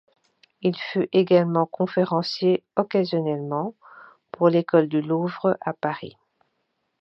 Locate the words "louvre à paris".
4.99-6.17